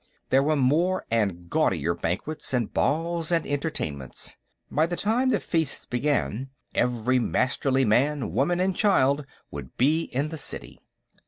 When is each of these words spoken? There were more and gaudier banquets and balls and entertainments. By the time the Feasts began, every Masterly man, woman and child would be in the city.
There 0.31 0.41
were 0.41 0.55
more 0.55 1.05
and 1.11 1.47
gaudier 1.47 1.93
banquets 1.93 2.55
and 2.55 2.73
balls 2.73 3.31
and 3.31 3.45
entertainments. 3.45 4.35
By 4.71 4.87
the 4.87 4.97
time 4.97 5.29
the 5.29 5.39
Feasts 5.39 5.85
began, 5.85 6.49
every 6.73 7.19
Masterly 7.19 7.85
man, 7.85 8.31
woman 8.31 8.59
and 8.59 8.75
child 8.75 9.27
would 9.51 9.77
be 9.77 10.05
in 10.05 10.29
the 10.29 10.39
city. 10.39 10.79